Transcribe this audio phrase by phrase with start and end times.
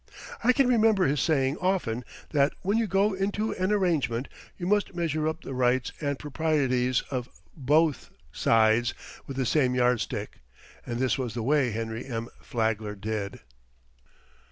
[0.43, 4.95] I can remember his saying often that when you go into an arrangement you must
[4.95, 8.95] measure up the rights and proprieties of both sides
[9.27, 10.39] with the same yardstick,
[10.87, 12.29] and this was the way Henry M.
[12.41, 13.41] Flagler did.